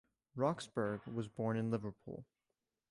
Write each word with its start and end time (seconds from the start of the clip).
Roxburgh 0.35 1.05
was 1.05 1.27
born 1.27 1.55
in 1.57 1.69
Liverpool. 1.69 2.25